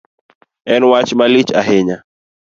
[0.73, 1.97] En wach malich ahinya